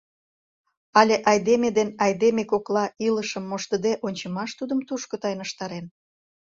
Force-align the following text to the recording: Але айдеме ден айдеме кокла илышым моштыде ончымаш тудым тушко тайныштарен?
Але 0.99 1.15
айдеме 1.31 1.69
ден 1.77 1.89
айдеме 2.05 2.43
кокла 2.51 2.85
илышым 3.07 3.43
моштыде 3.51 3.91
ончымаш 4.05 4.49
тудым 4.59 4.79
тушко 4.87 5.15
тайныштарен? 5.21 5.85